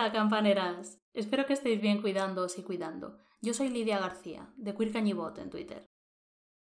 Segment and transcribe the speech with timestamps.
[0.00, 0.98] Hola, campaneras.
[1.12, 3.18] Espero que estéis bien cuidándoos y cuidando.
[3.42, 5.90] Yo soy Lidia García, de Queer en Twitter.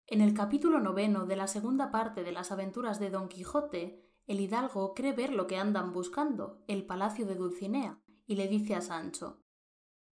[0.06, 4.42] En el capítulo noveno de la segunda parte de las aventuras de Don Quijote, el
[4.42, 8.82] hidalgo cree ver lo que andan buscando, el palacio de Dulcinea, y le dice a
[8.82, 9.40] Sancho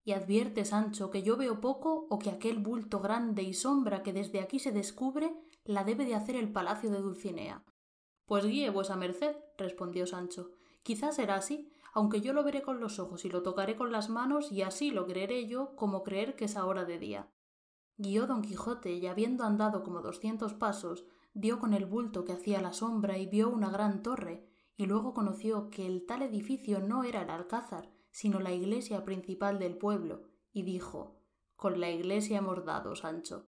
[0.04, 4.12] Y advierte, Sancho, que yo veo poco o que aquel bulto grande y sombra que
[4.12, 7.64] desde aquí se descubre la debe de hacer el palacio de Dulcinea.
[8.26, 10.52] Pues guíe vuesa merced, respondió Sancho.
[10.84, 14.08] Quizás será así, aunque yo lo veré con los ojos y lo tocaré con las
[14.08, 17.30] manos, y así lo creeré yo como creer que es ahora de día.
[17.96, 22.60] Guió don Quijote, y habiendo andado como doscientos pasos, dio con el bulto que hacía
[22.60, 27.04] la sombra y vio una gran torre, y luego conoció que el tal edificio no
[27.04, 31.20] era el alcázar, sino la iglesia principal del pueblo, y dijo
[31.56, 33.48] Con la iglesia hemos dado, Sancho.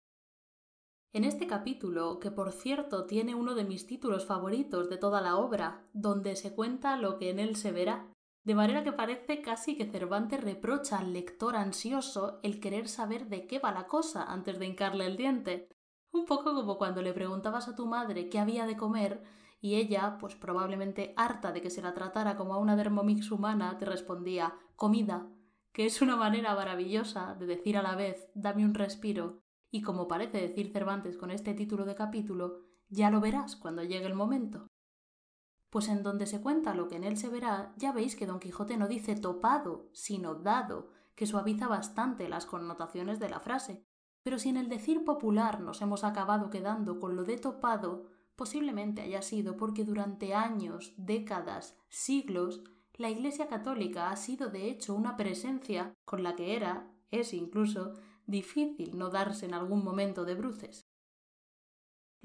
[1.16, 5.38] En este capítulo, que por cierto tiene uno de mis títulos favoritos de toda la
[5.38, 8.12] obra, donde se cuenta lo que en él se verá,
[8.46, 13.48] de manera que parece casi que Cervantes reprocha al lector ansioso el querer saber de
[13.48, 15.68] qué va la cosa antes de hincarle el diente.
[16.12, 19.24] Un poco como cuando le preguntabas a tu madre qué había de comer
[19.60, 23.80] y ella, pues probablemente harta de que se la tratara como a una dermomix humana,
[23.80, 25.28] te respondía comida,
[25.74, 30.08] que es una manera maravillosa de decir a la vez dame un respiro y como
[30.08, 34.68] parece decir Cervantes con este título de capítulo, ya lo verás cuando llegue el momento.
[35.76, 38.40] Pues en donde se cuenta lo que en él se verá, ya veis que Don
[38.40, 43.84] Quijote no dice topado, sino dado, que suaviza bastante las connotaciones de la frase.
[44.24, 48.06] Pero si en el decir popular nos hemos acabado quedando con lo de topado,
[48.38, 54.96] posiblemente haya sido porque durante años, décadas, siglos, la Iglesia católica ha sido de hecho
[54.96, 60.36] una presencia con la que era, es incluso, difícil no darse en algún momento de
[60.36, 60.85] bruces.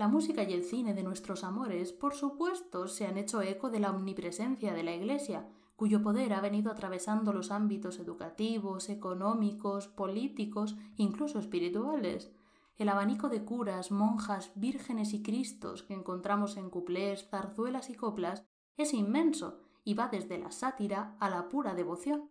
[0.01, 3.81] La música y el cine de nuestros amores, por supuesto, se han hecho eco de
[3.81, 5.47] la omnipresencia de la Iglesia,
[5.77, 12.33] cuyo poder ha venido atravesando los ámbitos educativos, económicos, políticos, incluso espirituales.
[12.79, 18.47] El abanico de curas, monjas, vírgenes y cristos que encontramos en cuplés, zarzuelas y coplas
[18.79, 22.31] es inmenso y va desde la sátira a la pura devoción.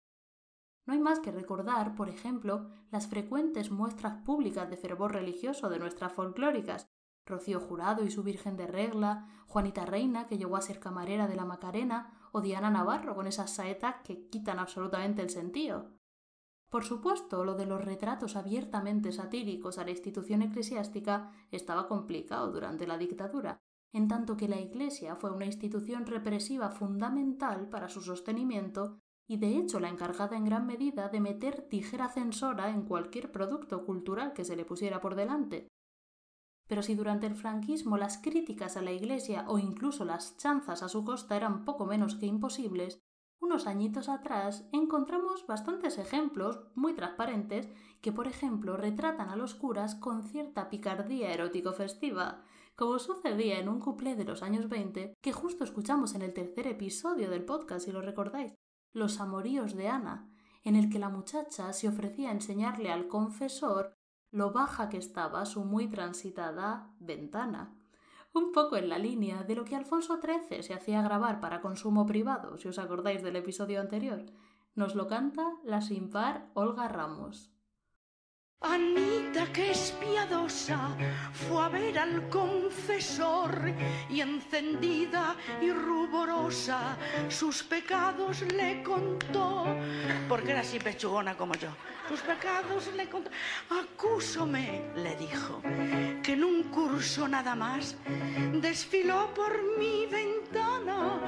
[0.88, 5.78] No hay más que recordar, por ejemplo, las frecuentes muestras públicas de fervor religioso de
[5.78, 6.90] nuestras folclóricas,
[7.29, 11.35] Rocío Jurado y su Virgen de Regla, Juanita Reina, que llegó a ser camarera de
[11.35, 15.91] la Macarena, o Diana Navarro con esas saetas que quitan absolutamente el sentido.
[16.69, 22.85] Por supuesto, lo de los retratos abiertamente satíricos a la institución eclesiástica estaba complicado durante
[22.85, 23.59] la dictadura,
[23.91, 29.57] en tanto que la Iglesia fue una institución represiva fundamental para su sostenimiento y de
[29.57, 34.44] hecho la encargada en gran medida de meter tijera censora en cualquier producto cultural que
[34.44, 35.68] se le pusiera por delante.
[36.69, 40.88] Pero si durante el franquismo las críticas a la Iglesia o incluso las chanzas a
[40.88, 43.02] su costa eran poco menos que imposibles,
[43.41, 47.68] unos añitos atrás encontramos bastantes ejemplos muy transparentes
[48.02, 52.44] que, por ejemplo, retratan a los curas con cierta picardía erótico festiva,
[52.75, 56.68] como sucedía en un cuplé de los años 20 que justo escuchamos en el tercer
[56.68, 58.53] episodio del podcast, si lo recordáis,
[58.94, 60.30] los amoríos de Ana,
[60.63, 63.96] en el que la muchacha se ofrecía a enseñarle al confesor
[64.31, 67.75] lo baja que estaba su muy transitada ventana.
[68.34, 72.06] Un poco en la línea de lo que Alfonso XIII se hacía grabar para consumo
[72.06, 74.25] privado, si os acordáis del episodio anterior.
[74.75, 77.51] Nos lo canta la sin par Olga Ramos.
[78.62, 80.95] Anita, que es piadosa,
[81.31, 83.73] fue a ver al confesor
[84.09, 86.97] y encendida y ruborosa
[87.29, 89.66] sus pecados le contó,
[90.28, 91.69] porque era así pechugona como yo.
[92.09, 93.30] Sus pecados le contó.
[93.70, 95.62] Acúsome, le dijo,
[96.24, 97.96] que en un curso nada más
[98.52, 101.19] desfiló por mi ventana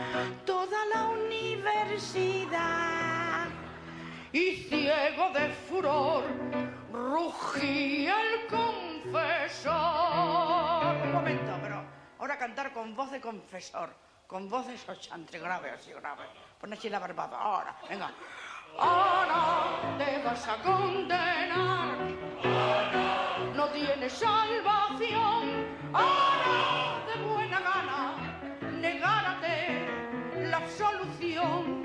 [0.43, 2.61] toda la universidad
[4.31, 6.23] y ciego de furor
[6.91, 9.75] rugía el confesor.
[11.03, 11.85] Un momento, pero
[12.17, 13.93] ahora cantar con voz de confesor,
[14.25, 16.23] con voz de sochante, grave, así grave.
[16.59, 18.11] Pon así la barbada, ahora, venga.
[18.77, 21.97] Ahora te vas a condenar.
[23.55, 25.67] No tienes salvación.
[25.93, 28.15] Ahora de buena gana
[28.81, 29.87] negárate
[30.49, 31.83] la absolución.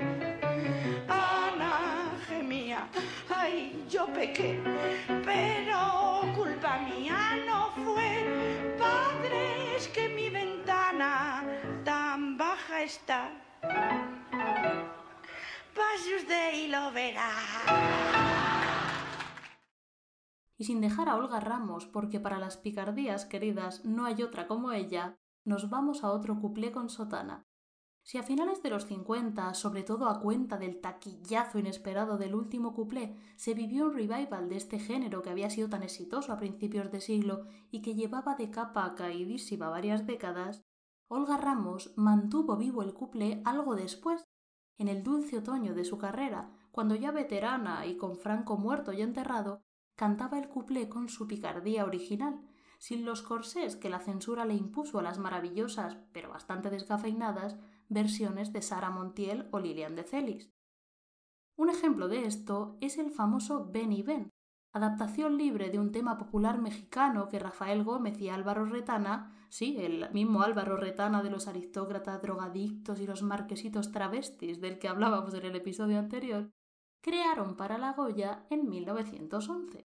[1.07, 2.87] Ana gemía,
[3.35, 4.59] ay, yo pequé,
[5.25, 8.75] pero culpa mía no fue.
[8.77, 11.43] Padre, es que mi ventana
[11.83, 13.29] tan baja está.
[20.57, 24.71] Y sin dejar a Olga Ramos, porque para las picardías queridas no hay otra como
[24.71, 27.47] ella, nos vamos a otro cuplé con sotana.
[28.03, 32.73] Si a finales de los 50, sobre todo a cuenta del taquillazo inesperado del último
[32.73, 36.89] cuplé, se vivió un revival de este género que había sido tan exitoso a principios
[36.91, 40.63] de siglo y que llevaba de capa a caídísima varias décadas,
[41.09, 44.27] Olga Ramos mantuvo vivo el cuplé algo después,
[44.77, 49.01] en el dulce otoño de su carrera, cuando ya veterana y con Franco muerto y
[49.01, 49.63] enterrado,
[49.95, 52.41] cantaba el cuplé con su picardía original,
[52.77, 57.57] sin los corsés que la censura le impuso a las maravillosas, pero bastante descafeinadas,
[57.89, 60.51] versiones de Sara Montiel o Lilian de Celis.
[61.55, 64.31] Un ejemplo de esto es el famoso Ben y Ben,
[64.73, 70.11] adaptación libre de un tema popular mexicano que Rafael Gómez y Álvaro Retana, sí, el
[70.11, 75.45] mismo Álvaro Retana de los aristócratas drogadictos y los marquesitos travestis del que hablábamos en
[75.45, 76.51] el episodio anterior,
[77.01, 79.87] crearon para la Goya en 1911.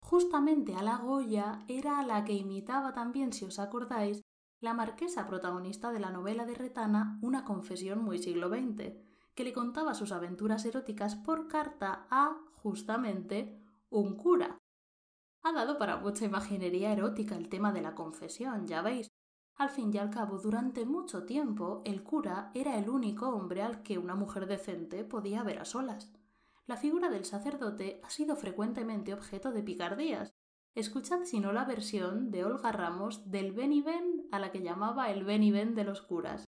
[0.00, 4.22] Justamente a la Goya era a la que imitaba también, si os acordáis,
[4.60, 8.94] la marquesa protagonista de la novela de Retana Una confesión muy siglo XX,
[9.34, 13.60] que le contaba sus aventuras eróticas por carta a, justamente,
[13.90, 14.58] un cura.
[15.42, 19.08] Ha dado para mucha imaginería erótica el tema de la confesión, ya veis.
[19.56, 23.82] Al fin y al cabo, durante mucho tiempo, el cura era el único hombre al
[23.82, 26.12] que una mujer decente podía ver a solas.
[26.66, 30.34] La figura del sacerdote ha sido frecuentemente objeto de picardías,
[30.74, 34.60] Escuchad si no la versión de Olga Ramos del Ben y Ben a la que
[34.60, 36.44] llamaba el Ben y Ben de los curas.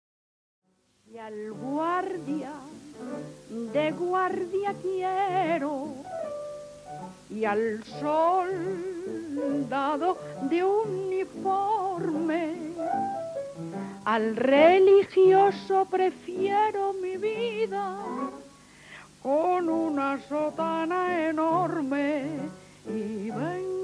[1.16, 2.52] Y al guardia
[3.50, 5.94] de guardia quiero.
[7.30, 8.98] Y al soldado
[10.50, 12.56] de uniforme
[14.04, 17.98] al religioso prefiero mi vida
[19.24, 22.26] con una sotana enorme.
[22.90, 23.76] Y ven.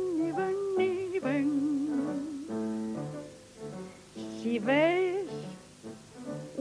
[4.41, 5.20] Si ves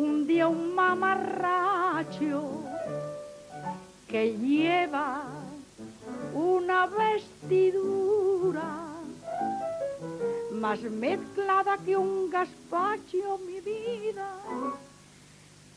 [0.00, 2.38] un día un mamarracho
[4.08, 5.24] que lleva
[6.32, 8.70] una vestidura
[10.52, 14.28] más mezclada que un gazpacho, mi vida.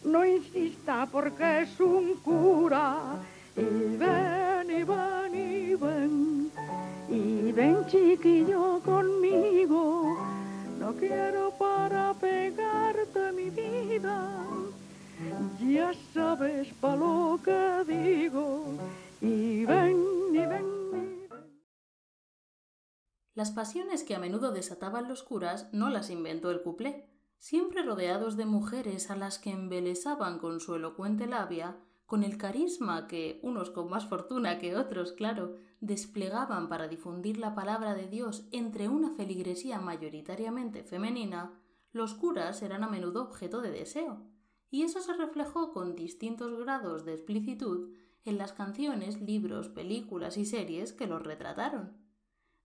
[0.06, 2.86] No insista porque es un cura
[3.58, 6.52] y ven y ven y ven
[7.10, 9.83] y ven chiquillo conmigo
[10.84, 14.46] no quiero para pegarte mi vida,
[15.62, 18.66] ya sabes pa' lo que digo,
[19.22, 19.98] y ven,
[20.34, 21.46] y ven, y ven.
[23.34, 27.08] Las pasiones que a menudo desataban los curas no las inventó el cuplé.
[27.38, 31.78] Siempre rodeados de mujeres a las que embelesaban con su elocuente labia,
[32.14, 37.56] con el carisma que, unos con más fortuna que otros, claro, desplegaban para difundir la
[37.56, 41.60] palabra de Dios entre una feligresía mayoritariamente femenina,
[41.92, 44.28] los curas eran a menudo objeto de deseo,
[44.70, 47.90] y eso se reflejó con distintos grados de explicitud
[48.26, 51.98] en las canciones, libros, películas y series que los retrataron.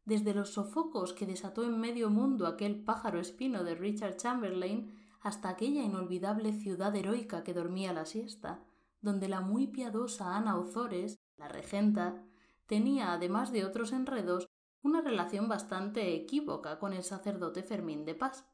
[0.04, 4.92] Desde los sofocos que desató en medio mundo aquel pájaro espino de Richard Chamberlain
[5.22, 8.62] hasta aquella inolvidable ciudad heroica que dormía la siesta,
[9.00, 12.24] donde la muy piadosa Ana Ozores, la regenta,
[12.66, 14.48] tenía, además de otros enredos,
[14.82, 18.46] una relación bastante equívoca con el sacerdote Fermín de Paz,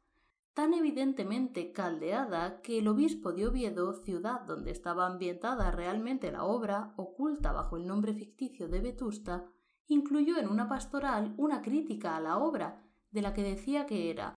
[0.55, 6.95] tan evidentemente caldeada que el obispo de Oviedo, ciudad donde estaba ambientada realmente la obra,
[6.97, 9.47] oculta bajo el nombre ficticio de Vetusta,
[9.89, 14.35] incluyó en una pastoral una crítica a la obra, de la que decía que era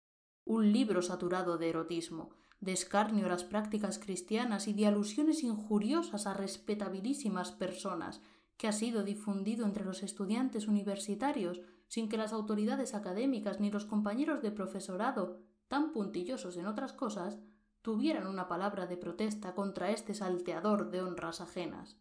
[0.46, 6.28] un libro saturado de erotismo, de escarnio a las prácticas cristianas y de alusiones injuriosas
[6.28, 8.22] a respetabilísimas personas,
[8.58, 13.86] que ha sido difundido entre los estudiantes universitarios sin que las autoridades académicas ni los
[13.86, 17.38] compañeros de profesorado, tan puntillosos en otras cosas,
[17.82, 21.98] tuvieran una palabra de protesta contra este salteador de honras ajenas.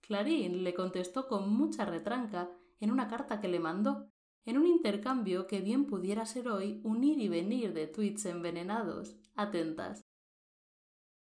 [0.00, 4.08] Clarín le contestó con mucha retranca en una carta que le mandó,
[4.44, 9.16] en un intercambio que bien pudiera ser hoy un ir y venir de tweets envenenados.
[9.42, 10.06] Atentas.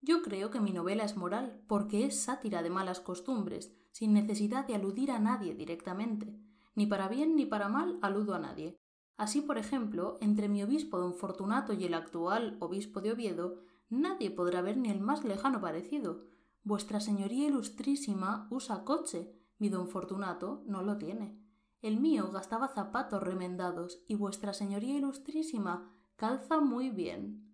[0.01, 4.68] Yo creo que mi novela es moral, porque es sátira de malas costumbres, sin necesidad
[4.68, 6.38] de aludir a nadie directamente.
[6.75, 8.77] Ni para bien ni para mal aludo a nadie.
[9.15, 14.30] Así, por ejemplo, entre mi obispo don Fortunato y el actual obispo de Oviedo, nadie
[14.30, 16.25] podrá ver ni el más lejano parecido.
[16.63, 21.39] Vuestra señoría ilustrísima usa coche, mi don Fortunato no lo tiene.
[21.82, 27.50] El mío gastaba zapatos remendados y vuestra señoría ilustrísima calza muy bien.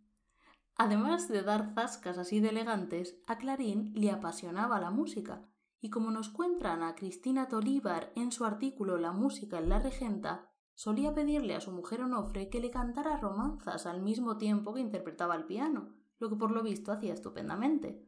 [0.78, 5.42] Además de dar zascas así de elegantes, a Clarín le apasionaba la música,
[5.82, 10.52] y como nos cuentan a Cristina Tolívar en su artículo La música en la regenta,
[10.76, 15.36] solía pedirle a su mujer Onofre que le cantara romanzas al mismo tiempo que interpretaba
[15.36, 18.08] el piano, lo que por lo visto hacía estupendamente.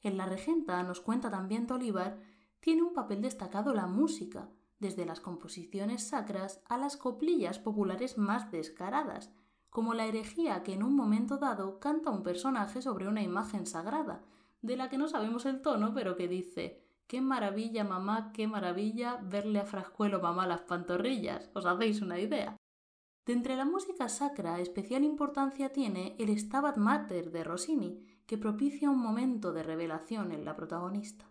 [0.00, 2.18] En La Regenta, nos cuenta también Tolívar,
[2.60, 8.50] tiene un papel destacado la música, desde las composiciones sacras a las coplillas populares más
[8.50, 9.30] descaradas,
[9.72, 14.22] como la herejía que en un momento dado canta un personaje sobre una imagen sagrada,
[14.60, 19.18] de la que no sabemos el tono, pero que dice Qué maravilla, mamá, qué maravilla
[19.22, 21.50] verle a Frascuelo mamá las pantorrillas.
[21.54, 22.56] ¿Os hacéis una idea?
[23.24, 28.90] De entre la música sacra, especial importancia tiene el Stabat Mater de Rossini, que propicia
[28.90, 31.30] un momento de revelación en la protagonista.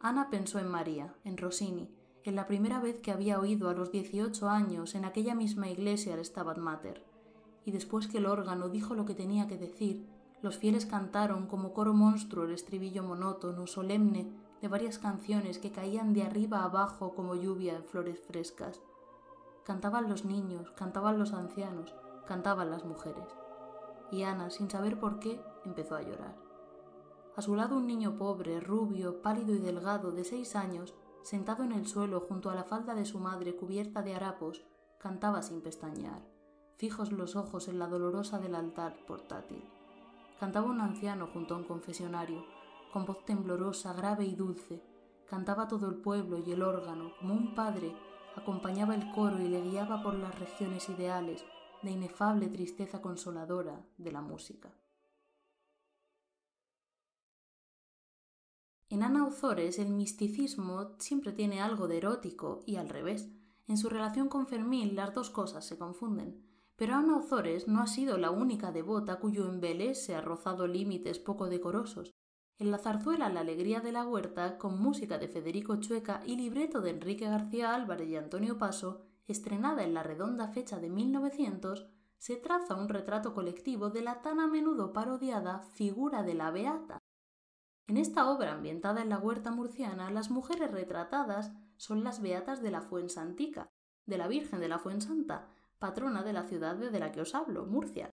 [0.00, 1.94] Ana pensó en María, en Rossini,
[2.24, 6.14] en la primera vez que había oído a los 18 años en aquella misma iglesia
[6.14, 7.02] el Stabat Mater,
[7.64, 10.06] y después que el órgano dijo lo que tenía que decir,
[10.42, 16.12] los fieles cantaron como coro monstruo el estribillo monótono, solemne, de varias canciones que caían
[16.12, 18.80] de arriba abajo como lluvia en flores frescas.
[19.64, 21.94] Cantaban los niños, cantaban los ancianos,
[22.26, 23.28] cantaban las mujeres.
[24.10, 26.36] Y Ana, sin saber por qué, empezó a llorar.
[27.36, 31.72] A su lado un niño pobre, rubio, pálido y delgado, de seis años, sentado en
[31.72, 34.64] el suelo junto a la falda de su madre cubierta de harapos,
[34.98, 36.22] cantaba sin pestañear,
[36.76, 39.64] fijos los ojos en la dolorosa del altar portátil.
[40.38, 42.44] Cantaba un anciano junto a un confesionario,
[42.92, 44.82] con voz temblorosa, grave y dulce.
[45.28, 47.94] Cantaba todo el pueblo y el órgano, como un padre,
[48.36, 51.44] acompañaba el coro y le guiaba por las regiones ideales
[51.82, 54.70] de inefable tristeza consoladora de la música.
[58.90, 63.28] En Ana Ozores el misticismo siempre tiene algo de erótico y al revés.
[63.68, 66.44] En su relación con Fermín las dos cosas se confunden.
[66.74, 71.20] Pero Ana Ozores no ha sido la única devota cuyo embelé se ha rozado límites
[71.20, 72.10] poco decorosos.
[72.58, 76.80] En la zarzuela La alegría de la huerta, con música de Federico Chueca y libreto
[76.80, 81.86] de Enrique García Álvarez y Antonio Paso, estrenada en la redonda fecha de 1900,
[82.18, 86.99] se traza un retrato colectivo de la tan a menudo parodiada figura de la beata,
[87.90, 92.70] en esta obra ambientada en la huerta murciana, las mujeres retratadas son las beatas de
[92.70, 93.68] la Fuensantica,
[94.06, 95.48] de la Virgen de la Fuensanta,
[95.80, 98.08] patrona de la ciudad de la que os hablo, Murcia.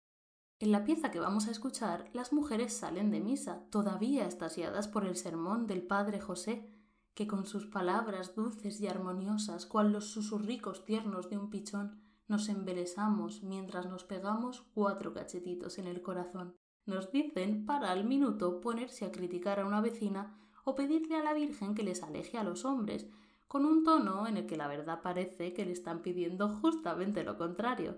[0.57, 5.05] En la pieza que vamos a escuchar, las mujeres salen de misa, todavía estasiadas por
[5.05, 6.73] el sermón del Padre José,
[7.13, 12.49] que con sus palabras dulces y armoniosas, cual los susurricos tiernos de un pichón, nos
[12.49, 16.55] embelesamos mientras nos pegamos cuatro cachetitos en el corazón
[16.87, 21.33] nos dicen para al minuto ponerse a criticar a una vecina o pedirle a la
[21.33, 23.07] Virgen que les aleje a los hombres,
[23.47, 27.37] con un tono en el que la verdad parece que le están pidiendo justamente lo
[27.37, 27.97] contrario.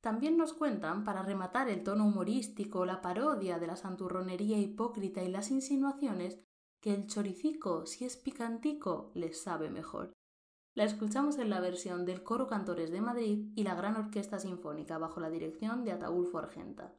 [0.00, 5.28] También nos cuentan, para rematar el tono humorístico, la parodia de la santurronería hipócrita y
[5.28, 6.38] las insinuaciones,
[6.80, 10.12] que el choricico, si es picantico, les sabe mejor.
[10.74, 14.98] La escuchamos en la versión del Coro Cantores de Madrid y la Gran Orquesta Sinfónica
[14.98, 16.94] bajo la dirección de Ataulfo Argenta.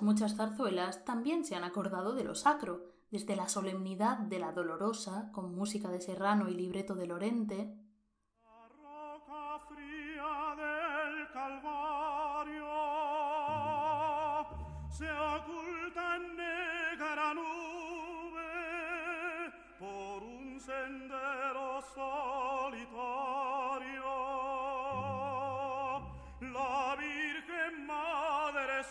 [0.00, 5.30] Muchas zarzuelas también se han acordado de lo sacro, desde la solemnidad de la Dolorosa,
[5.32, 7.74] con música de Serrano y libreto de Lorente,
[21.94, 22.94] solitario.
[26.40, 28.84] La Virgen Madre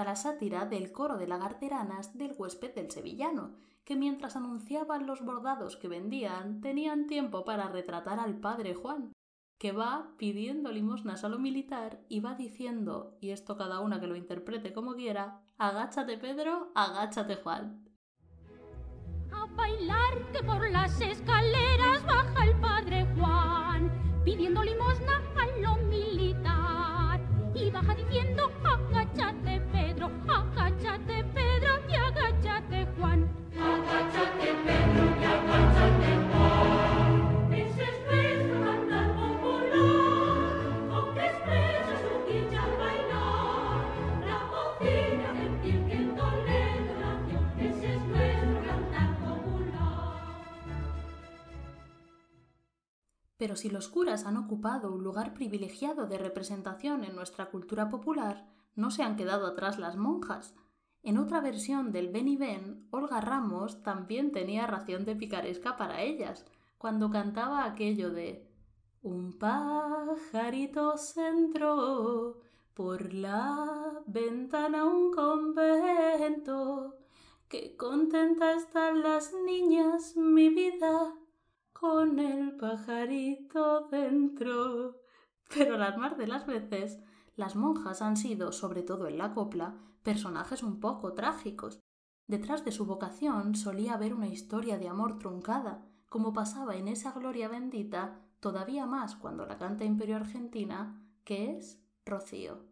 [0.00, 5.22] hasta la sátira del coro de lagarteranas del huésped del sevillano, que mientras anunciaban los
[5.22, 9.12] bordados que vendían, tenían tiempo para retratar al padre Juan,
[9.58, 14.06] que va pidiendo limosnas a lo militar y va diciendo, y esto cada una que
[14.06, 17.84] lo interprete como quiera, agáchate Pedro, agáchate Juan.
[19.32, 23.92] A bailar que por las escaleras baja el padre Juan,
[24.24, 27.20] pidiendo limosna a lo militar.
[27.54, 29.39] Y baja diciendo, agáchate
[53.40, 58.46] Pero si los curas han ocupado un lugar privilegiado de representación en nuestra cultura popular,
[58.76, 60.54] no se han quedado atrás las monjas.
[61.02, 66.02] En otra versión del Ben y Ben, Olga Ramos también tenía ración de picaresca para
[66.02, 66.44] ellas,
[66.76, 68.46] cuando cantaba aquello de
[69.00, 72.42] Un pajarito se entró
[72.74, 76.98] por la ventana un convento,
[77.48, 81.14] que contenta están las niñas, mi vida,
[81.80, 85.00] con el pajarito dentro.
[85.48, 87.00] Pero las más de las veces,
[87.36, 91.80] las monjas han sido, sobre todo en la copla, personajes un poco trágicos.
[92.26, 97.12] Detrás de su vocación solía haber una historia de amor truncada, como pasaba en esa
[97.12, 102.69] gloria bendita, todavía más cuando la canta Imperio Argentina, que es Rocío.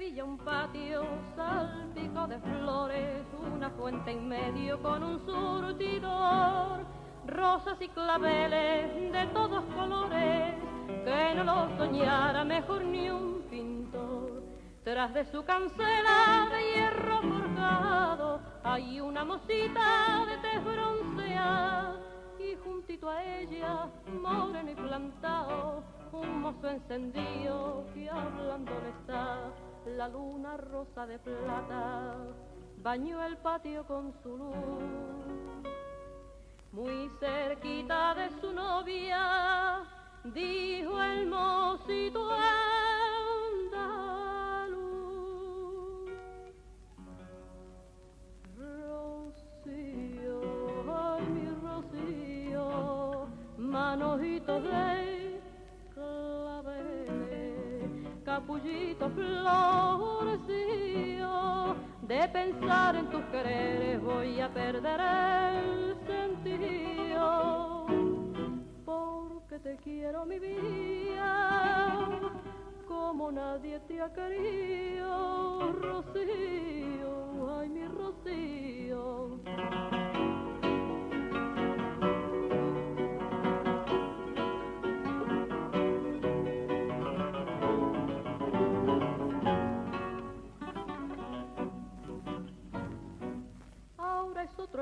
[0.00, 1.02] Sevilla un patio
[1.36, 3.22] salpico de flores,
[3.54, 6.86] una fuente en medio con un surtidor,
[7.26, 10.54] rosas y claveles de todos colores,
[10.86, 14.42] que no lo soñara mejor ni un pintor.
[14.84, 22.00] Tras de su cancela de hierro forjado hay una mosita de tez bronceada
[22.38, 29.52] y juntito a ella, moreno y plantado, un mozo encendido que hablando le está
[29.86, 32.16] la luna rosa de plata
[32.78, 34.54] bañó el patio con su luz.
[36.72, 39.82] Muy cerquita de su novia
[40.24, 42.60] dijo el mocito andaluz
[48.56, 50.40] Rocío,
[50.94, 55.19] ay mi Rocío, manojito de
[58.30, 60.54] capullito florecillo,
[62.02, 67.86] de pensar en tus quereres voy a perder el sentido,
[68.84, 72.06] porque te quiero mi vida,
[72.86, 79.40] como nadie te ha querido, Rocío, ay mi Rocío.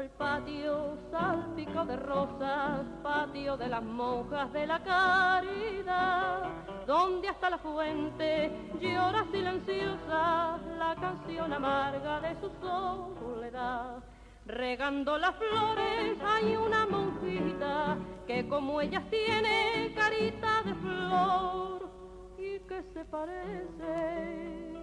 [0.01, 6.51] El patio, salpico de rosas, patio de las monjas de la caridad,
[6.87, 14.05] donde hasta la fuente llora silenciosa la canción amarga de su soledad.
[14.47, 21.91] Regando las flores hay una monjita que como ellas tiene carita de flor
[22.39, 24.77] y que se parece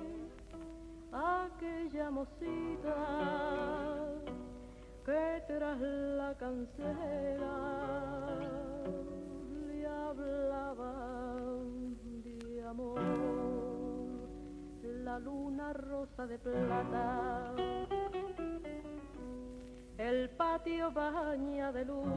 [1.13, 3.94] aquella mocita
[5.05, 7.57] que tras la cancela
[9.67, 11.35] le hablaba
[12.23, 12.99] de amor.
[14.81, 17.53] La luna rosa de plata,
[19.99, 22.07] el patio baña de luz.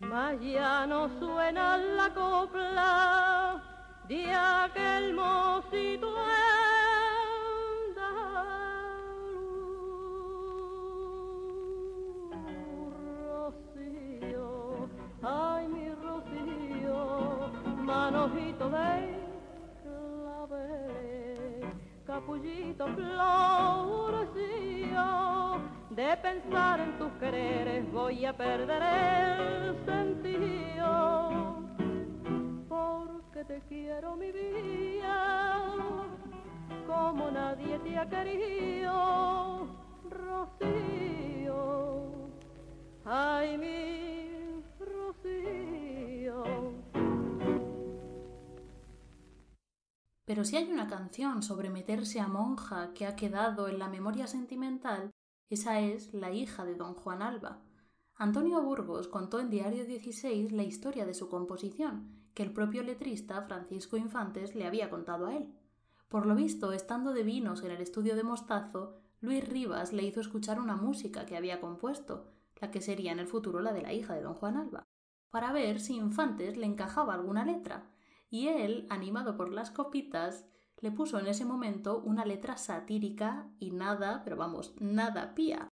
[0.00, 3.62] Mas ya no suena la copla
[4.08, 6.14] de aquel mocito
[15.22, 19.14] ay mi Rocío, manojito de
[19.82, 21.60] clave,
[22.06, 24.40] capullito florecío,
[25.90, 31.12] de pensar en tus quereres voy a perder el sentido
[33.44, 35.74] te quiero mi vida,
[36.86, 39.66] como nadie te ha querido,
[40.08, 41.52] Rocío.
[43.04, 43.91] Ay, mi
[50.32, 54.26] Pero si hay una canción sobre meterse a monja que ha quedado en la memoria
[54.26, 55.10] sentimental,
[55.50, 57.60] esa es La hija de don Juan Alba.
[58.14, 63.42] Antonio Burgos contó en Diario 16 la historia de su composición que el propio letrista
[63.42, 65.52] Francisco Infantes le había contado a él.
[66.08, 70.22] Por lo visto, estando de vinos en el estudio de Mostazo, Luis Rivas le hizo
[70.22, 73.92] escuchar una música que había compuesto, la que sería en el futuro la de la
[73.92, 74.86] hija de don Juan Alba,
[75.28, 77.90] para ver si Infantes le encajaba alguna letra,
[78.32, 80.44] y él, animado por las copitas,
[80.80, 85.68] le puso en ese momento una letra satírica y nada, pero vamos, nada pía,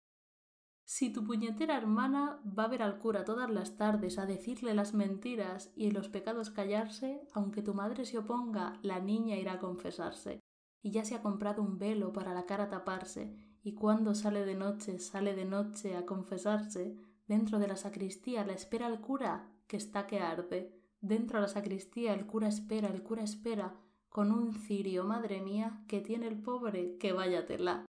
[0.88, 4.94] si tu puñetera hermana va a ver al cura todas las tardes a decirle las
[4.94, 9.58] mentiras y en los pecados callarse, aunque tu madre se oponga, la niña irá a
[9.58, 10.38] confesarse.
[10.82, 14.54] Y ya se ha comprado un velo para la cara taparse, y cuando sale de
[14.54, 16.94] noche, sale de noche a confesarse,
[17.26, 20.75] dentro de la sacristía la espera el cura, que está que arde.
[21.06, 23.76] Dentro de la sacristía el cura espera, el cura espera,
[24.08, 27.86] con un cirio, madre mía, que tiene el pobre, que váyatela.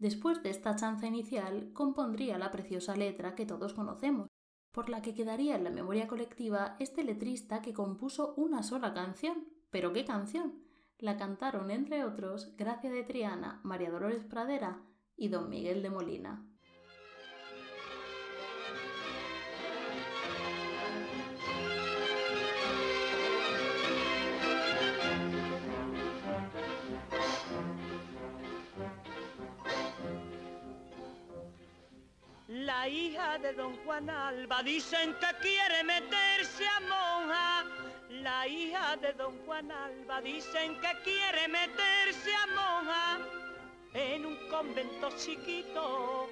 [0.00, 4.26] Después de esta chanza inicial, compondría la preciosa letra que todos conocemos,
[4.72, 9.46] por la que quedaría en la memoria colectiva este letrista que compuso una sola canción.
[9.70, 10.64] ¿Pero qué canción?
[10.98, 14.82] La cantaron, entre otros, Gracia de Triana, María Dolores Pradera
[15.16, 16.44] y Don Miguel de Molina.
[32.84, 37.64] La hija de don Juan Alba dicen que quiere meterse a monja.
[38.10, 43.18] La hija de don Juan Alba dicen que quiere meterse a monja
[43.94, 46.28] en un convento chiquito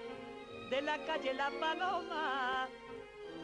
[0.68, 2.68] de la calle La Paloma.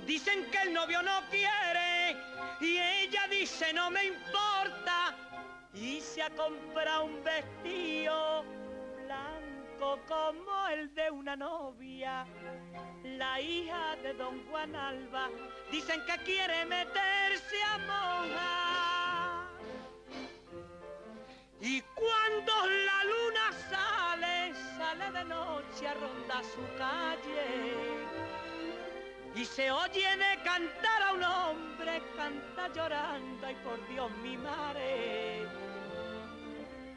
[0.04, 2.14] Dicen que el novio no quiere
[2.60, 5.16] y ella dice no me importa
[5.72, 8.44] y se ha comprado un vestido
[9.78, 12.26] como el de una novia
[13.04, 15.28] la hija de don Juan Alba,
[15.70, 19.48] dicen que quiere meterse a monja.
[21.60, 28.06] Y cuando la luna sale, sale de noche a rondar su calle.
[29.34, 35.67] Y se oye de cantar a un hombre, canta llorando, y por Dios mi madre.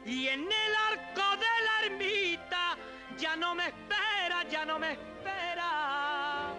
[0.04, 2.76] Y en el arco de la ermita
[3.18, 6.54] ya no me espera, ya no me espera.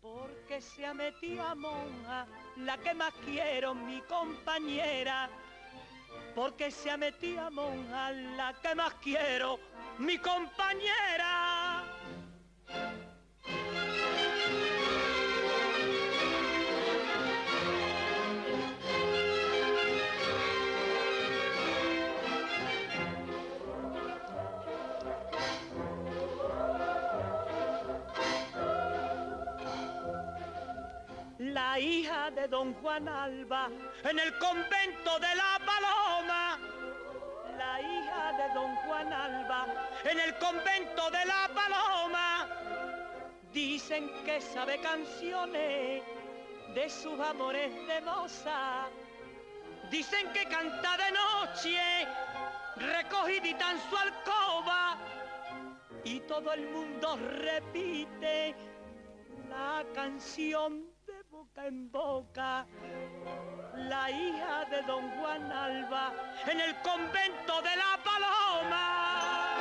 [0.00, 2.26] Porque se ha metido a monja,
[2.56, 5.30] la que más quiero, mi compañera.
[6.34, 9.60] Porque se ha metido a monja, la que más quiero,
[9.98, 11.63] mi compañera.
[32.48, 33.68] Don Juan Alba
[34.02, 36.58] en el convento de la Paloma.
[37.56, 39.66] La hija de don Juan Alba
[40.04, 42.48] en el convento de la Paloma.
[43.52, 46.02] Dicen que sabe canciones
[46.74, 48.88] de sus amores de moza.
[49.90, 52.08] Dicen que canta de noche,
[52.76, 54.98] recogidita en su alcoba.
[56.02, 58.54] Y todo el mundo repite
[59.48, 60.93] la canción
[61.56, 62.66] en boca.
[63.76, 66.12] la hija de don Juan Alba,
[66.46, 69.54] en el convento de la Paloma.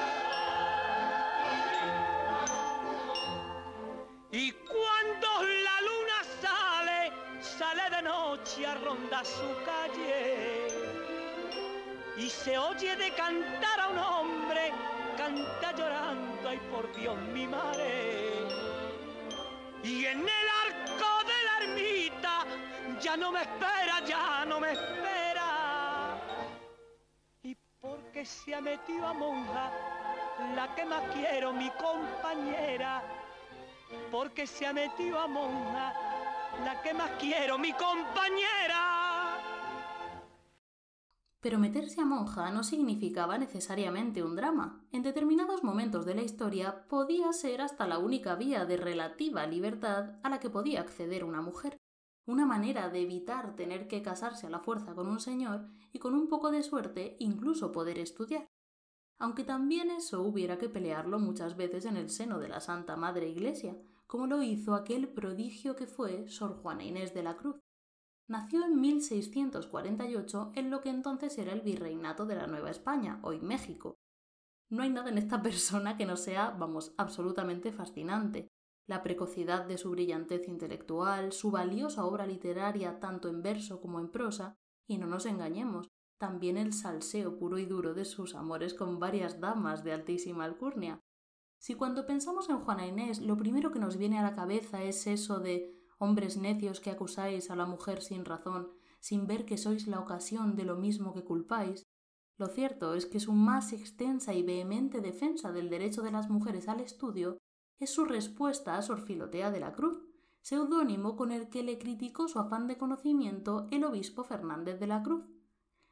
[4.31, 5.27] Y cuando
[5.67, 10.67] la luna sale, sale de noche a rondar su calle.
[12.17, 14.71] Y se oye de cantar a un hombre,
[15.17, 18.31] canta llorando, ay por Dios mi madre.
[19.83, 21.32] Y en el arco de
[23.01, 26.17] ya no me espera, ya no me espera.
[27.43, 29.71] Y porque se ha metido a monja,
[30.55, 33.03] la que más quiero, mi compañera.
[34.11, 35.93] Porque se ha metido a monja,
[36.63, 39.03] la que más quiero, mi compañera.
[41.41, 44.81] Pero meterse a monja no significaba necesariamente un drama.
[44.93, 50.15] En determinados momentos de la historia podía ser hasta la única vía de relativa libertad
[50.23, 51.82] a la que podía acceder una mujer.
[52.25, 56.13] Una manera de evitar tener que casarse a la fuerza con un señor y con
[56.13, 58.47] un poco de suerte incluso poder estudiar.
[59.19, 63.29] Aunque también eso hubiera que pelearlo muchas veces en el seno de la Santa Madre
[63.29, 67.57] Iglesia, como lo hizo aquel prodigio que fue Sor Juana Inés de la Cruz,
[68.27, 73.41] Nació en 1648 en lo que entonces era el virreinato de la Nueva España, hoy
[73.41, 73.97] México.
[74.69, 78.47] No hay nada en esta persona que no sea, vamos, absolutamente fascinante.
[78.85, 84.09] La precocidad de su brillantez intelectual, su valiosa obra literaria tanto en verso como en
[84.09, 88.99] prosa, y no nos engañemos, también el salseo puro y duro de sus amores con
[88.99, 91.01] varias damas de altísima alcurnia.
[91.57, 95.07] Si cuando pensamos en Juana Inés lo primero que nos viene a la cabeza es
[95.07, 99.87] eso de hombres necios que acusáis a la mujer sin razón, sin ver que sois
[99.87, 101.83] la ocasión de lo mismo que culpáis,
[102.37, 106.67] lo cierto es que su más extensa y vehemente defensa del derecho de las mujeres
[106.67, 107.37] al estudio
[107.79, 110.03] es su respuesta a Sor Filotea de la Cruz,
[110.41, 115.01] seudónimo con el que le criticó su afán de conocimiento el obispo Fernández de la
[115.03, 115.23] Cruz.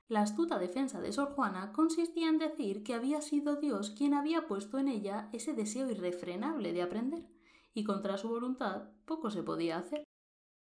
[0.08, 4.46] La astuta defensa de Sor Juana consistía en decir que había sido Dios quien había
[4.46, 7.30] puesto en ella ese deseo irrefrenable de aprender,
[7.74, 10.04] y contra su voluntad poco se podía hacer.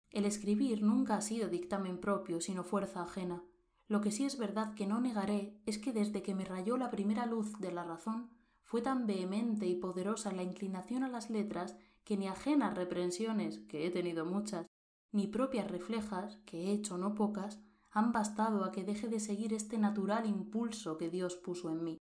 [0.09, 3.43] El escribir nunca ha sido dictamen propio, sino fuerza ajena.
[3.87, 6.89] Lo que sí es verdad que no negaré es que desde que me rayó la
[6.89, 8.29] primera luz de la razón,
[8.67, 13.87] fue tan vehemente y poderosa la inclinación a las letras que ni ajenas reprensiones, que
[13.87, 14.67] he tenido muchas,
[15.13, 19.53] ni propias reflejas, que he hecho no pocas, han bastado a que deje de seguir
[19.53, 21.97] este natural impulso que Dios puso en mí.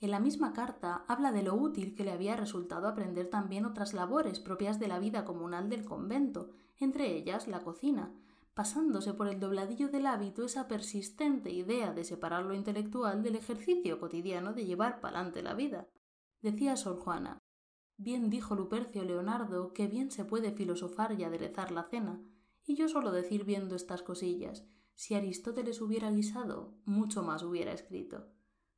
[0.00, 3.92] En la misma carta habla de lo útil que le había resultado aprender también otras
[3.92, 8.10] labores propias de la vida comunal del convento, entre ellas la cocina,
[8.54, 13.98] pasándose por el dobladillo del hábito esa persistente idea de separar lo intelectual del ejercicio
[13.98, 15.88] cotidiano de llevar palante la vida.
[16.40, 17.38] Decía Sor Juana,
[17.96, 22.22] bien dijo Lupercio Leonardo que bien se puede filosofar y aderezar la cena,
[22.64, 24.64] y yo suelo decir viendo estas cosillas,
[24.94, 28.28] si Aristóteles hubiera guisado, mucho más hubiera escrito.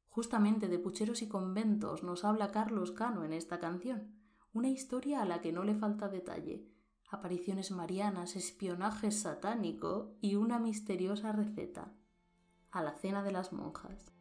[0.09, 4.15] Justamente de pucheros y conventos nos habla Carlos Cano en esta canción,
[4.55, 6.67] una historia a la que no le falta detalle,
[7.09, 11.93] apariciones marianas, espionaje satánico y una misteriosa receta.
[12.71, 14.17] A la cena de las monjas.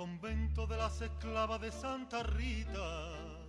[0.00, 3.39] convento de las esclavas de Santa Rita.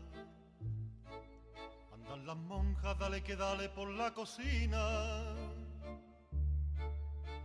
[2.26, 5.36] Las monjas, dale que dale por la cocina.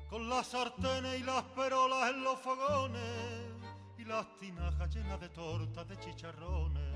[0.08, 3.02] Con las sartenes y las perolas en los fogones
[3.98, 6.94] y las tinajas llenas de tortas de chicharrones.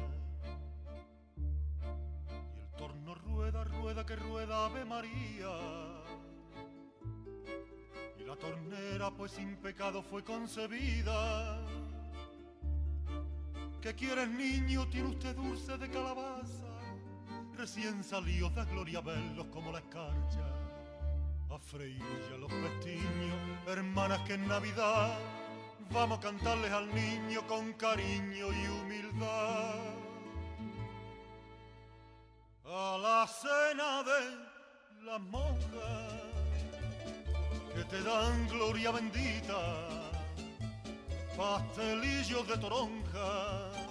[2.55, 5.51] Y el torno rueda, rueda que rueda Ave María.
[8.19, 11.59] Y la tornera pues sin pecado fue concebida
[13.81, 14.87] ¿Qué quieres niño?
[14.89, 16.70] Tiene usted dulce de calabaza.
[17.61, 20.47] Recién salió da gloria verlos como la escarcha.
[21.51, 25.19] A freír ya los pestiños, hermanas que en Navidad
[25.91, 29.75] vamos a cantarles al niño con cariño y humildad.
[32.65, 36.15] A la cena de las monjas
[37.75, 39.61] que te dan gloria bendita
[41.37, 43.90] pastelillos de toronja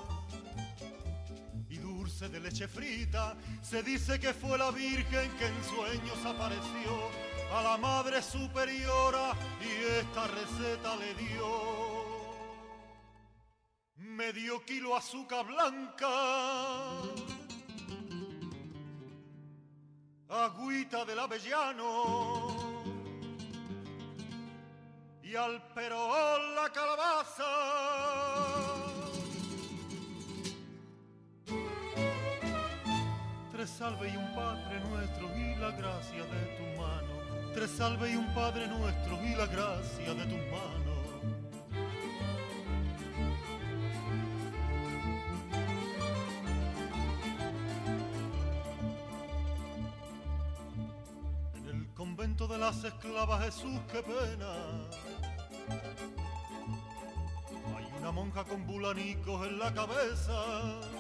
[2.28, 3.36] de leche frita.
[3.62, 7.10] Se dice que fue la Virgen que en sueños apareció
[7.54, 11.80] a la Madre Superiora y esta receta le dio.
[13.96, 16.10] Medio kilo azúcar blanca,
[20.28, 22.48] agüita del avellano
[25.24, 27.46] y al perol la calabaza.
[33.70, 37.54] Salve y un Padre nuestro y la gracia de tu mano.
[37.54, 41.00] Tres salve y un Padre nuestro y la gracia de tu mano.
[51.56, 54.52] En el convento de las esclavas Jesús, qué pena.
[57.78, 60.99] Hay una monja con bulanicos en la cabeza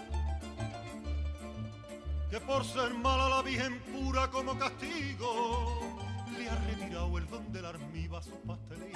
[2.30, 5.80] que por ser mala la Virgen pura como castigo
[6.38, 8.96] le ha retirado el don del armiva a sus pastelillos.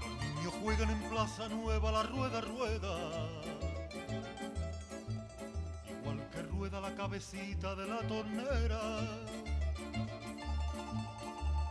[0.00, 3.28] Los niños juegan en Plaza Nueva la rueda rueda,
[5.90, 8.80] igual que rueda la cabecita de la tornera.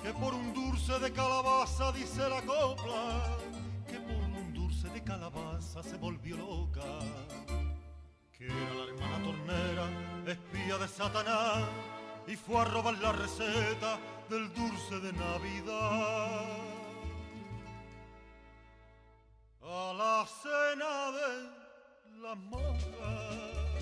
[0.01, 3.37] Que por un dulce de calabaza dice la copla,
[3.87, 6.83] que por un dulce de calabaza se volvió loca
[8.37, 9.85] que era la hermana tornera,
[10.25, 11.63] espía de Satanás,
[12.27, 16.45] y fue a robar la receta del dulce de Navidad.
[19.61, 23.73] A la cena de las monjas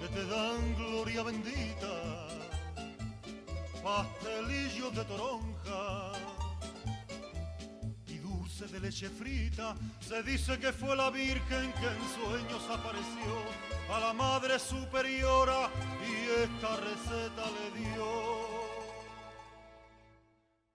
[0.00, 2.28] que te dan gloria bendita,
[3.82, 6.35] pastelillos de toronja
[8.64, 9.76] de leche frita.
[10.00, 13.42] Se dice que fue la Virgen que en sueños apareció
[13.94, 15.68] a la Madre Superiora
[16.00, 18.06] y esta receta le dio.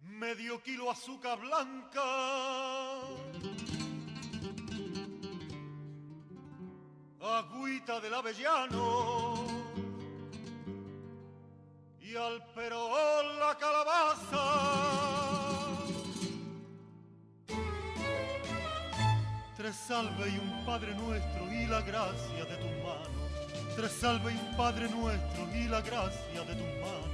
[0.02, 2.04] Medio kilo azúcar blanca.
[7.20, 9.48] Agüita del avellano
[12.00, 15.31] y al perol la calabaza.
[19.62, 23.76] Tres salve y un Padre nuestro y la gracia de tus manos.
[23.76, 27.12] Tres salve y un Padre nuestro y la gracia de tus manos.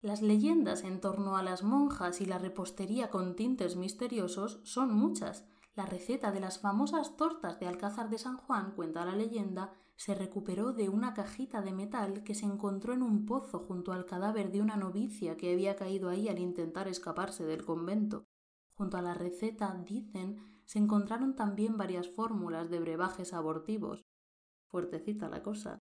[0.00, 5.44] Las leyendas en torno a las monjas y la repostería con tintes misteriosos son muchas.
[5.76, 10.14] La receta de las famosas tortas de Alcázar de San Juan, cuenta la leyenda, se
[10.14, 14.52] recuperó de una cajita de metal que se encontró en un pozo junto al cadáver
[14.52, 18.26] de una novicia que había caído ahí al intentar escaparse del convento.
[18.74, 24.04] Junto a la receta, dicen, se encontraron también varias fórmulas de brebajes abortivos.
[24.66, 25.78] Fuertecita la cosa.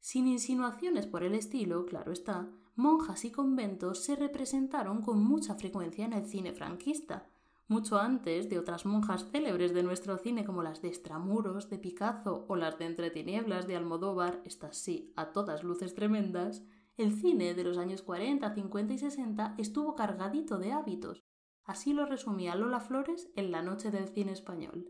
[0.00, 6.04] Sin insinuaciones por el estilo, claro está, monjas y conventos se representaron con mucha frecuencia
[6.04, 7.26] en el cine franquista,
[7.68, 12.46] mucho antes de otras monjas célebres de nuestro cine como las de Estramuros, de Picasso
[12.48, 16.64] o las de Entre Tinieblas de Almodóvar, estas sí, a todas luces tremendas,
[16.96, 21.22] el cine de los años 40, 50 y 60 estuvo cargadito de hábitos.
[21.64, 24.88] Así lo resumía Lola Flores en La Noche del Cine Español.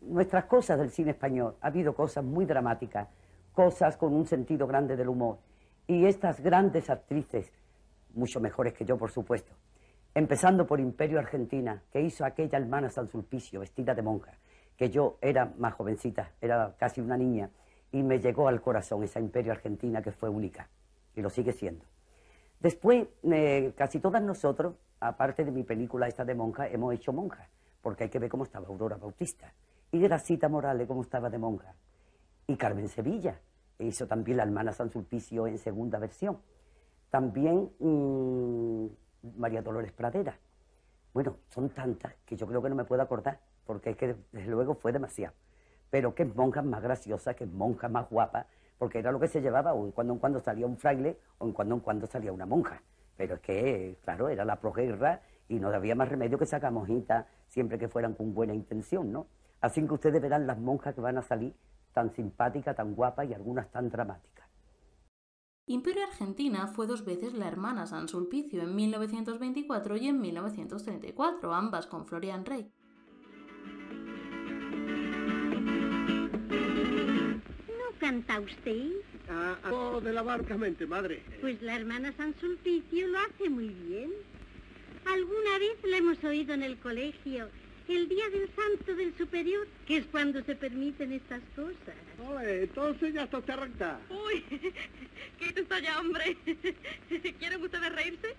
[0.00, 3.08] Nuestras cosas del cine español, ha habido cosas muy dramáticas,
[3.52, 5.38] cosas con un sentido grande del humor.
[5.86, 7.52] Y estas grandes actrices,
[8.12, 9.54] mucho mejores que yo, por supuesto,
[10.18, 14.32] empezando por Imperio Argentina, que hizo aquella hermana San Sulpicio vestida de monja,
[14.76, 17.50] que yo era más jovencita, era casi una niña,
[17.92, 20.68] y me llegó al corazón esa Imperio Argentina que fue única,
[21.14, 21.84] y lo sigue siendo.
[22.60, 27.48] Después, eh, casi todas nosotros, aparte de mi película esta de monja, hemos hecho monja,
[27.80, 29.52] porque hay que ver cómo estaba Aurora Bautista,
[29.92, 31.74] y Gracita Morales cómo estaba de monja,
[32.46, 33.40] y Carmen Sevilla,
[33.78, 36.38] hizo también la hermana San Sulpicio en segunda versión.
[37.08, 38.86] También mmm,
[39.22, 40.38] María Dolores Pradera.
[41.12, 44.50] Bueno, son tantas que yo creo que no me puedo acordar, porque es que desde
[44.50, 45.34] luego fue demasiado.
[45.90, 48.46] Pero que monja más graciosa, que monja más guapa,
[48.78, 51.46] porque era lo que se llevaba, o en cuando en cuando salía un fraile, o
[51.46, 52.82] en cuando en cuando salía una monja.
[53.16, 57.26] Pero es que, claro, era la proguerra y no había más remedio que sacar monjitas
[57.48, 59.26] siempre que fueran con buena intención, ¿no?
[59.60, 61.54] Así que ustedes verán las monjas que van a salir
[61.92, 64.47] tan simpáticas, tan guapas y algunas tan dramáticas.
[65.68, 71.86] Imperio Argentina fue dos veces la hermana San Sulpicio en 1924 y en 1934, ambas
[71.86, 72.70] con Florian Rey.
[77.68, 78.92] ¿No canta usted?
[79.28, 81.22] Ah, ah, de la barcamente, madre.
[81.42, 84.10] Pues la hermana San Sulpicio lo hace muy bien.
[85.04, 87.50] Alguna vez la hemos oído en el colegio
[87.94, 91.94] el día del santo del superior, que es cuando se permiten estas cosas.
[92.28, 94.00] Oye, entonces ya está usted recta.
[94.10, 94.44] Uy,
[95.38, 96.36] qué está ya, hombre.
[97.38, 98.34] ¿Quieren ustedes reírse?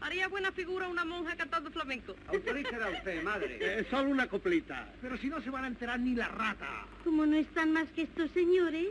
[0.00, 2.14] Haría buena figura una monja cantando flamenco.
[2.28, 3.84] Autorícela usted, madre.
[3.90, 4.92] solo una coplita.
[5.00, 6.86] Pero si no se van a enterar ni la rata.
[7.04, 8.88] Como no están más que estos señores,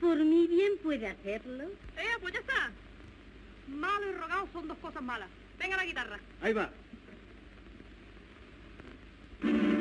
[0.00, 1.64] por mí bien puede hacerlo.
[1.96, 2.70] Eh, pues ya está.
[3.68, 5.28] Malo y rogado son dos cosas malas.
[5.58, 6.18] Venga la guitarra.
[6.40, 6.70] Ahí va.
[9.44, 9.73] Thank you.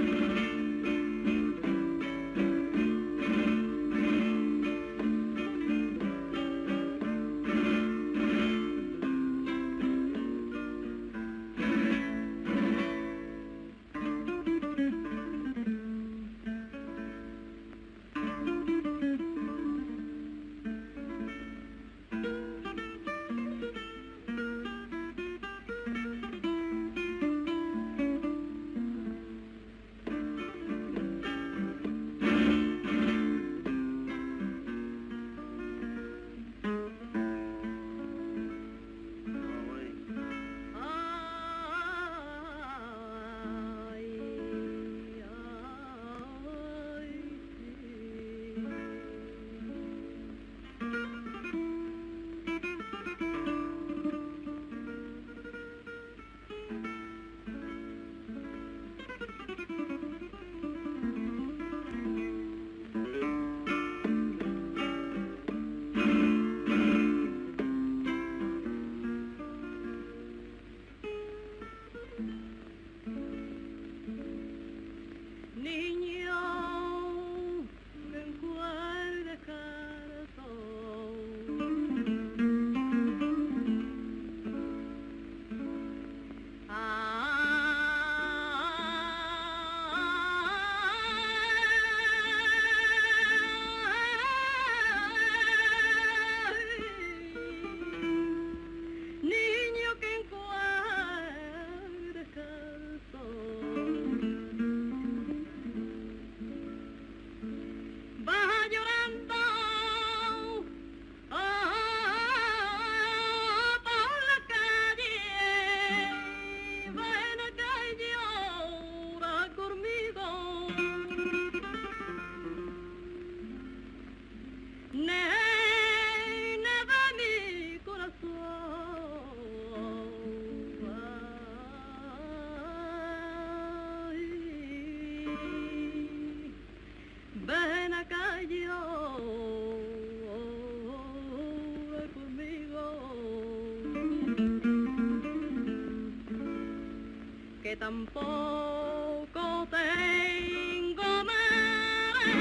[147.84, 152.34] Tampoco tengo madre.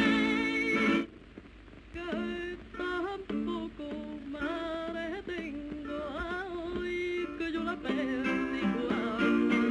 [1.92, 3.84] Que tampoco
[4.30, 5.98] madre tengo.
[6.16, 9.64] Ay, que yo la perdí cuando.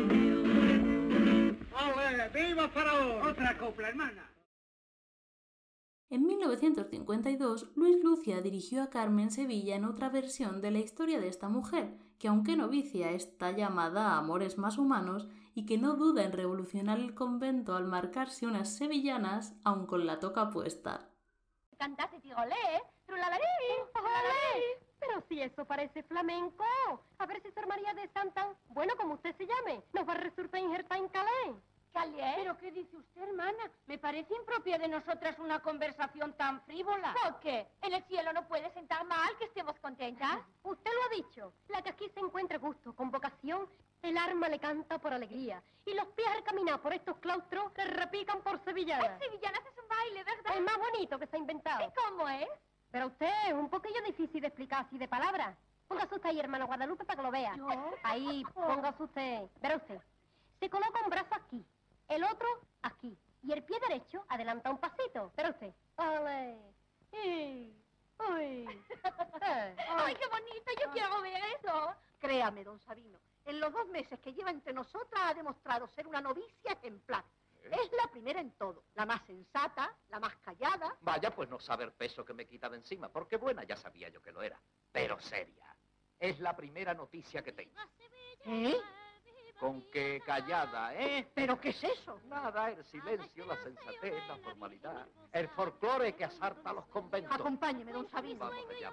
[1.86, 2.30] ¡Ole!
[2.34, 3.30] ¡Viva Faraón!
[3.30, 4.30] Otra copla, hermana.
[6.10, 11.30] En 1952, Luis Lucia dirigió a Carmen Sevilla en otra versión de la historia de
[11.30, 16.24] esta mujer, que aunque novicia está llamada a amores más humanos y que no duda
[16.24, 21.10] en revolucionar el convento al marcarse unas sevillanas, aun con la toca puesta.
[21.80, 23.44] Cantaste tigolé, trulalarí,
[23.92, 24.62] trulalarí.
[25.00, 26.64] Pero si eso parece flamenco.
[27.18, 30.60] A ver si Sor María de Santa, bueno, como usted se llame, nos va a
[30.60, 31.56] injertar en Calais.
[31.94, 33.70] ¿Pero qué dice usted, hermana?
[33.86, 37.14] Me parece impropia de nosotras una conversación tan frívola.
[37.24, 37.68] ¿Por qué?
[37.82, 40.40] En el cielo no puede sentar mal que estemos contentas.
[40.64, 41.54] Usted lo ha dicho.
[41.68, 43.70] La que aquí se encuentra gusto, con vocación,
[44.02, 45.62] el arma le canta por alegría.
[45.86, 49.20] Y los pies al caminar por estos claustros le repican por sevillanas.
[49.20, 50.58] Sevillanas es un baile, ¿verdad?
[50.58, 51.88] El más bonito que se ha inventado.
[51.88, 52.50] ¿Y cómo es?
[52.92, 55.58] Pero usted es un poquillo difícil de explicar así de palabras.
[55.88, 57.56] Póngase usted ahí, hermano Guadalupe, para que lo vea.
[57.56, 57.68] ¿Yo?
[58.04, 59.42] Ahí, póngase usted.
[59.62, 60.00] Verá usted.
[60.60, 61.66] Se coloca un brazo aquí,
[62.12, 62.48] el otro
[62.82, 63.18] aquí.
[63.44, 65.32] Y el pie derecho adelanta un pasito.
[65.36, 65.74] Verá usted.
[65.96, 66.58] ¡Ole!
[67.12, 67.74] ¡Y!
[68.20, 68.68] ¡Uy!
[69.42, 70.72] Eh, ¡Ay, qué bonito!
[70.80, 71.96] Yo quiero ver eso.
[72.20, 76.22] Créame, don Sabino, en los dos meses que lleva entre nosotras ha demostrado ser una
[76.22, 77.24] novicia ejemplar.
[77.64, 80.98] Es la primera en todo, la más sensata, la más callada.
[81.02, 84.22] Vaya, pues no saber peso que me quita de encima, porque buena ya sabía yo
[84.22, 84.60] que lo era,
[84.92, 85.76] pero seria.
[86.20, 87.80] Es la primera noticia que tengo.
[88.46, 88.78] ¿Eh?
[89.62, 91.32] Con que callada, ¿eh?
[91.36, 92.20] ¿Pero qué es eso?
[92.26, 97.34] Nada, el silencio, la sensatez, la formalidad, el folclore que asarta a los conventos.
[97.40, 98.40] Acompáñeme, don Sabino.
[98.40, 98.92] Vamos allá.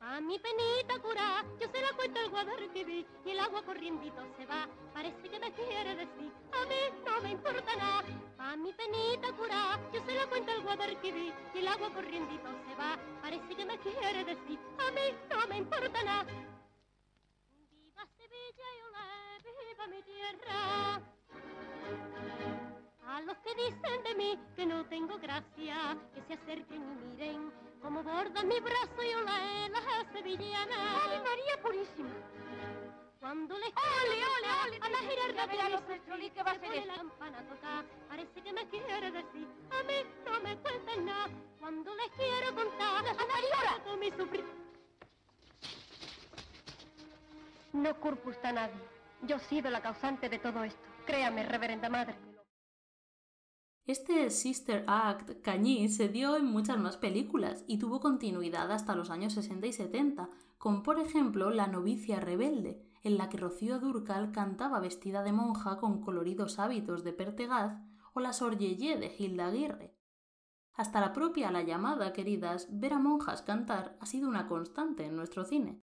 [0.00, 4.46] A mi penita cura, yo se la cuento al Guadalquivir y el agua corriendito se
[4.46, 4.68] va.
[4.92, 8.04] Parece que me quiere decir, a mí no me importa nada.
[8.38, 12.74] A mi penita cura, yo se la cuento al Guadalquivir y el agua corriendito se
[12.76, 12.98] va.
[13.20, 15.00] Parece que me quiere decir, a mí
[15.30, 16.32] no me importa nada.
[17.70, 18.82] Viva Sevilla y
[19.72, 21.00] viva mi tierra.
[23.06, 27.52] A los que dicen de mí que no tengo gracia, que se acerquen y miren
[27.80, 31.04] cómo borda mi brazo y olé las sevillanas.
[31.04, 32.10] ¡Ave María Purísima!
[33.20, 34.78] Cuando les ¡Ole, ole, ole!
[34.80, 37.42] a la girar Ya verá los Petrolí que va a se ser la campana a
[37.42, 37.84] tocar.
[38.08, 39.94] Parece que me quiere decir, a mí
[40.24, 41.28] no me cuenten nada.
[41.60, 44.44] Cuando les quiero contar, a la con mi sufrir.
[47.72, 48.91] No culpo usted a nadie.
[49.26, 50.80] Yo he sido la causante de todo esto.
[51.06, 52.16] Créame, reverenda madre.
[53.84, 59.10] Este Sister Act cañí se dio en muchas más películas y tuvo continuidad hasta los
[59.10, 64.30] años 60 y 70, con por ejemplo La novicia rebelde, en la que Rocío Durcal
[64.32, 67.80] cantaba vestida de monja con coloridos hábitos de Pertegaz,
[68.14, 69.96] o La Sor Yeye de Hilda Aguirre.
[70.74, 75.16] Hasta la propia La llamada, queridas, ver a monjas cantar ha sido una constante en
[75.16, 75.82] nuestro cine.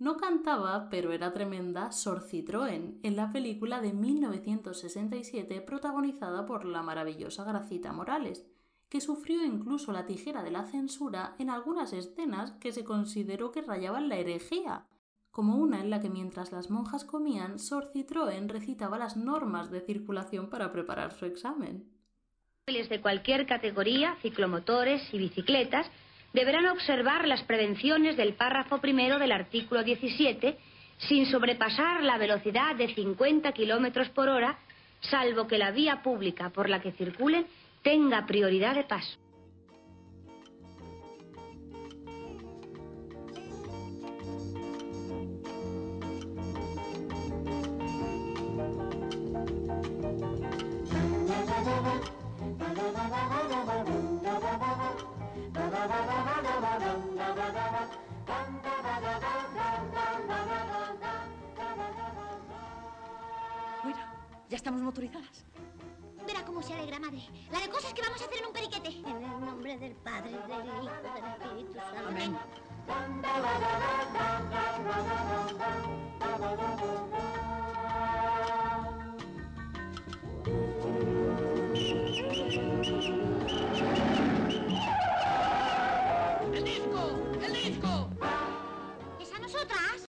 [0.00, 6.80] No cantaba, pero era tremenda, Sor Citroën, en la película de 1967 protagonizada por la
[6.80, 8.46] maravillosa Gracita Morales,
[8.88, 13.60] que sufrió incluso la tijera de la censura en algunas escenas que se consideró que
[13.60, 14.86] rayaban la herejía,
[15.30, 19.82] como una en la que mientras las monjas comían, Sor Citroën recitaba las normas de
[19.82, 21.84] circulación para preparar su examen.
[22.66, 25.90] de cualquier categoría, ciclomotores y bicicletas,
[26.32, 30.56] deberán observar las prevenciones del párrafo primero del artículo 17
[30.98, 34.58] sin sobrepasar la velocidad de 50 kilómetros por hora,
[35.00, 37.46] salvo que la vía pública por la que circulen
[37.82, 39.18] tenga prioridad de paso.
[63.82, 63.98] Bueno,
[64.48, 65.44] ya estamos motorizadas.
[66.26, 67.22] Verá cómo se alegra, madre.
[67.50, 68.90] La de cosas que vamos a hacer en un periquete.
[68.90, 72.08] En el nombre del Padre, del Hijo, del Espíritu Santo.
[72.08, 72.36] Amén.
[84.12, 84.19] ¡El
[89.20, 90.06] ¿Es a nosotras?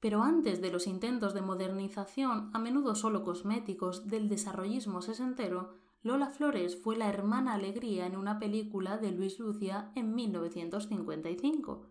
[0.00, 6.30] Pero antes de los intentos de modernización, a menudo solo cosméticos, del desarrollismo sesentero, Lola
[6.30, 11.90] Flores fue la hermana alegría en una película de Luis Lucia en 1955.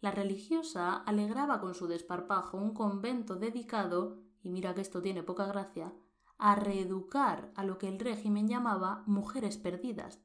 [0.00, 5.46] La religiosa alegraba con su desparpajo un convento dedicado, y mira que esto tiene poca
[5.46, 5.92] gracia,
[6.38, 10.22] a reeducar a lo que el régimen llamaba mujeres perdidas.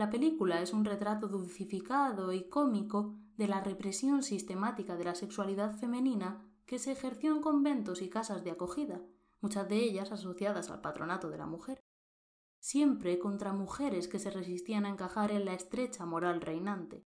[0.00, 5.76] La película es un retrato dulcificado y cómico de la represión sistemática de la sexualidad
[5.76, 9.02] femenina que se ejerció en conventos y casas de acogida,
[9.42, 11.82] muchas de ellas asociadas al patronato de la mujer,
[12.60, 17.04] siempre contra mujeres que se resistían a encajar en la estrecha moral reinante.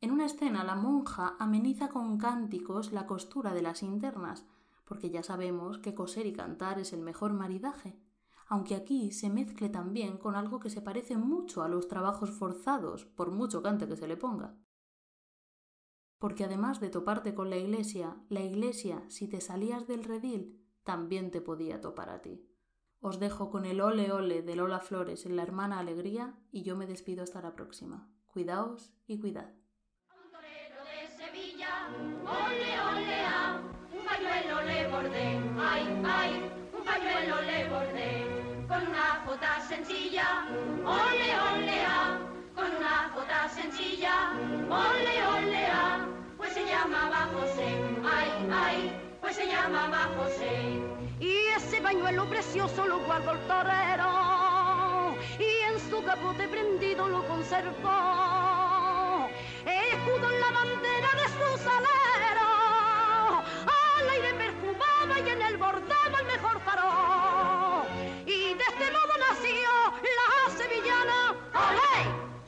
[0.00, 4.46] En una escena la monja ameniza con cánticos la costura de las internas,
[4.84, 7.98] porque ya sabemos que coser y cantar es el mejor maridaje,
[8.46, 13.04] aunque aquí se mezcle también con algo que se parece mucho a los trabajos forzados,
[13.04, 14.56] por mucho cante que se le ponga.
[16.18, 21.30] Porque además de toparte con la iglesia, la iglesia, si te salías del redil, también
[21.30, 22.48] te podía topar a ti.
[23.00, 26.76] Os dejo con el ole ole de Lola Flores en La Hermana Alegría y yo
[26.76, 28.10] me despido hasta la próxima.
[28.26, 29.52] Cuidaos y cuidad.
[38.68, 40.46] Con una jota sencilla,
[40.84, 42.18] ole, ole, ah,
[42.54, 44.32] con una jota sencilla,
[44.70, 46.06] ole, ole, ah,
[46.36, 50.80] pues se llamaba José, ay, ay, pues se llamaba José.
[51.20, 59.28] Y ese pañuelo precioso lo guardó el torero y en su capote prendido lo conservó.
[59.66, 62.50] Escudo en la bandera de su salero,
[63.66, 67.23] al aire perfumaba y en el bordado el mejor faro.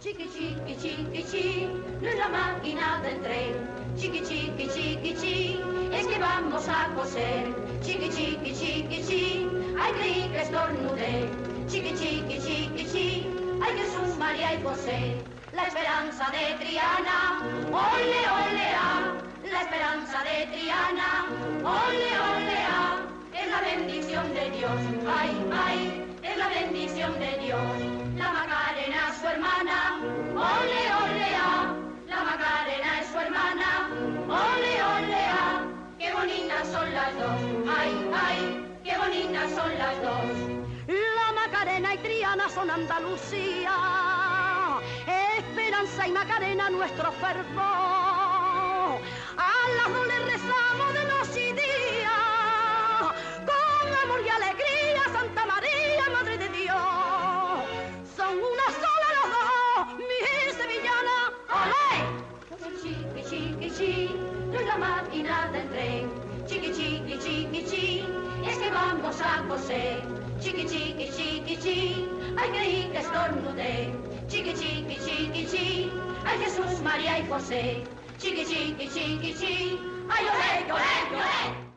[0.06, 1.66] Chiqui, chiqui, chiqui, chi,
[2.00, 3.54] no es la máquina del tren.
[3.96, 5.60] Chiqui, chiqui, chiqui, chi,
[5.92, 7.52] es que vamos a coser.
[7.82, 11.28] Chiqui, chiqui, chiqui, chi, ay, creí que estornudé.
[11.66, 13.26] Chiqui, chiqui, chiqui, chi,
[13.60, 15.16] ay, Jesús, María y José.
[15.52, 17.42] La esperanza de Triana,
[17.72, 19.12] ole, ole, ah.
[19.50, 21.26] La esperanza de Triana,
[21.64, 22.06] ole,
[26.36, 27.60] la bendición de Dios.
[28.16, 29.98] La Macarena es su hermana,
[30.34, 31.30] ole, ole.
[32.06, 33.88] La Macarena es su hermana,
[34.28, 35.24] ole, ole.
[35.98, 37.40] Qué bonitas son las dos,
[37.78, 40.26] ay, ay, qué bonitas son las dos.
[40.88, 43.74] La Macarena y Triana son Andalucía,
[45.38, 49.00] Esperanza y Macarena nuestro fervor.
[49.38, 50.85] A las dos le rezamos.
[64.78, 66.10] La máquina del tren.
[66.46, 68.04] Chiqui, chiqui, chiqui, chiqui,
[68.46, 70.02] es que vamos a coser.
[70.40, 73.94] Chiqui, chiqui, chiqui, chiqui, ay creí que estornudé.
[74.28, 75.90] Chiqui, chiqui, chiqui, chiqui,
[76.24, 77.84] ay Jesús, María y José.
[78.18, 79.78] Chiqui, chiqui, chiqui, chiqui,
[80.10, 81.75] ay olé, olé, olé.